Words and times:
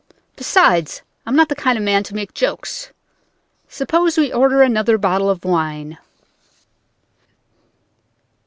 Besides, 0.35 1.03
I'm 1.27 1.35
not 1.35 1.49
the 1.49 1.55
kind 1.55 1.77
of 1.77 1.83
man 1.83 2.01
to 2.05 2.15
make 2.15 2.33
jokes. 2.33 2.89
Suppose 3.69 4.17
we 4.17 4.33
order 4.33 4.63
another 4.63 4.97
bottle 4.97 5.29
of 5.29 5.45
wine?..." 5.45 5.99